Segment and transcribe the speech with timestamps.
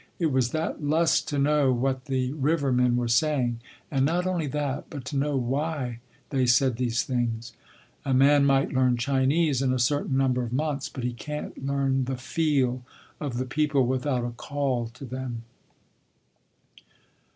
[0.17, 3.59] It was that lust to know what the river men were saying,
[3.91, 5.99] and not only that, but to know why
[6.31, 7.53] they said these things.
[8.03, 12.05] A man might learn Chinese in a certain number of months, but he can’t learn
[12.05, 12.83] the feel
[13.19, 15.43] of the people without a call to them.